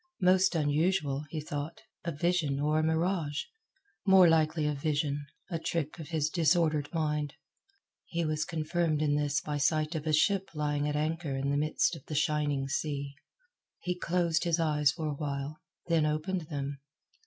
[0.23, 3.43] Most unusual, he thought, a vision or a mirage
[4.03, 7.35] more likely a vision, a trick of his disordered mind.
[8.07, 11.55] He was confirmed in this by sight of a ship lying at anchor in the
[11.57, 13.13] midst of the shining sea.
[13.79, 16.79] He closed his eyes for a while, then opened them.